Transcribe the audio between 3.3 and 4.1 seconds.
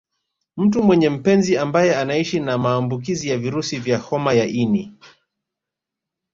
virusi vya